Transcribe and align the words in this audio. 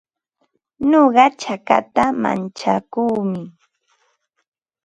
Nuqa 0.89 1.25
chakata 1.41 2.03
mantsakuumi. 2.21 3.41